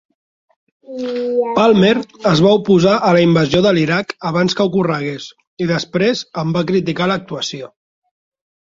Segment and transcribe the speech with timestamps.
[1.59, 1.91] Palmer
[2.31, 5.29] es va oposar a la invasió de l'Iraq abans que ocorregués
[5.67, 7.73] i després en va criticar l'actuació.